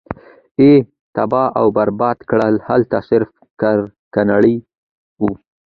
[0.59, 0.69] ئي
[1.15, 2.53] تباه او برباد کړې!!
[2.67, 3.29] هلته صرف
[3.61, 4.55] کرکنړي
[5.19, 5.27] او